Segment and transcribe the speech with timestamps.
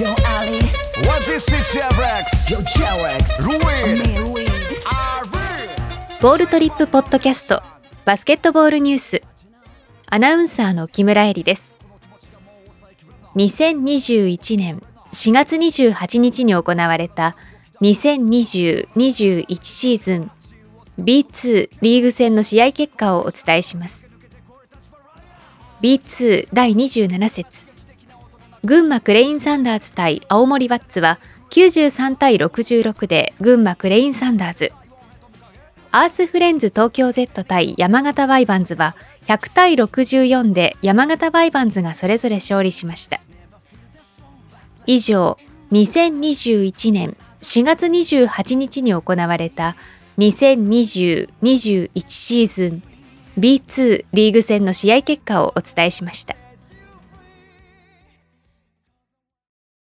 [0.00, 0.56] Yo Ali,
[1.06, 2.48] What is it, Chevrex?
[2.48, 2.60] yo
[4.32, 4.46] we?
[6.22, 7.62] ボールトリップポッドキャスト
[8.06, 9.22] バスケットボールニュース。
[10.06, 11.76] アナウンサーの木村恵里です。
[13.36, 14.82] 2021年
[15.12, 17.36] 4月28日に行われた
[17.82, 20.30] 2020-21シーズン
[20.98, 24.08] B2 リーグ戦の試合結果をお伝えします。
[25.82, 27.69] B2 第27節
[28.64, 31.18] 群馬クレインサンダーズ対青森ワッツは
[31.50, 34.72] 93対66で群馬クレインサンダーズ
[35.92, 38.94] アースフレンズ東京 Z 対山形ワイヴァンズは
[39.26, 43.20] 100対64で山形ワイヴァンズがそれぞれ勝利しました。
[44.86, 45.36] 以上、
[45.72, 49.74] 2021年4月28日に行われた
[50.18, 52.82] 2020-21シーズン
[53.38, 56.36] B2 リーグ戦の試合結果をお伝えしました。